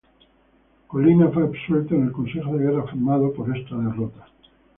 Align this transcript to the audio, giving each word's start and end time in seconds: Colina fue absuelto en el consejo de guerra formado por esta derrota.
Colina 0.87 1.29
fue 1.29 1.43
absuelto 1.43 1.93
en 1.93 2.05
el 2.05 2.11
consejo 2.11 2.57
de 2.57 2.63
guerra 2.65 2.87
formado 2.87 3.31
por 3.35 3.55
esta 3.55 3.75
derrota. 3.75 4.25